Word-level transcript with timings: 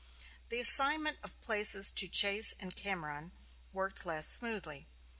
The 0.49 0.59
assignment 0.59 1.19
of 1.21 1.39
places 1.41 1.91
to 1.91 2.07
Chase 2.07 2.55
and 2.59 2.75
Cameron 2.75 3.33
worked 3.71 4.03
less 4.03 4.27
smoothly. 4.27 4.87